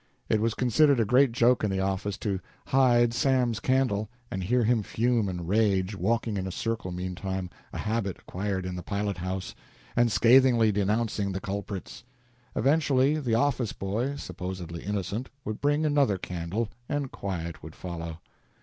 It 0.29 0.41
was 0.41 0.55
considered 0.55 0.99
a 0.99 1.05
great 1.05 1.31
joke 1.31 1.63
in 1.63 1.69
the 1.69 1.79
office 1.79 2.17
to 2.17 2.39
"hide 2.65 3.13
Sam's 3.13 3.59
candle" 3.59 4.09
and 4.31 4.43
hear 4.43 4.63
him 4.63 4.81
fume 4.81 5.29
and 5.29 5.47
rage, 5.47 5.93
walking 5.95 6.37
in 6.37 6.47
a 6.47 6.51
circle 6.51 6.91
meantime 6.91 7.51
a 7.71 7.77
habit 7.77 8.17
acquired 8.17 8.65
in 8.65 8.75
the 8.75 8.81
pilothouse 8.81 9.53
and 9.95 10.11
scathingly 10.11 10.71
denouncing 10.71 11.31
the 11.33 11.39
culprits. 11.39 12.03
Eventually 12.55 13.19
the 13.19 13.35
office 13.35 13.73
boy, 13.73 14.15
supposedly 14.15 14.81
innocent, 14.81 15.29
would 15.45 15.61
bring 15.61 15.85
another 15.85 16.17
candle, 16.17 16.69
and 16.89 17.11
quiet 17.11 17.61
would 17.61 17.75
follow. 17.75 18.21